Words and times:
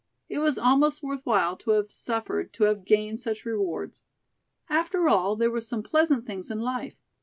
It 0.29 0.39
was 0.39 0.57
almost 0.57 1.03
worth 1.03 1.27
while 1.27 1.55
to 1.57 1.71
have 1.73 1.91
suffered 1.91 2.53
to 2.53 2.63
have 2.63 2.85
gained 2.85 3.19
such 3.19 3.45
rewards. 3.45 4.03
After 4.67 5.07
all, 5.07 5.35
there 5.35 5.51
were 5.51 5.61
some 5.61 5.83
pleasant 5.83 6.25
things 6.25 6.49
in 6.49 6.59
life. 6.59 6.95